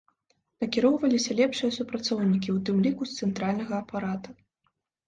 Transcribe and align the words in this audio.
Накіроўваліся 0.63 1.37
лепшыя 1.41 1.71
супрацоўнікі, 1.77 2.49
у 2.57 2.59
тым 2.71 2.83
ліку 2.87 3.03
з 3.13 3.23
цэнтральнага 3.23 3.73
апарата. 3.83 4.29